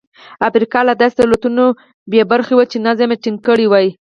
[0.47, 1.65] افریقا له داسې دولتونو
[2.11, 3.87] بې برخې وه چې نظم ټینګ کړي وای.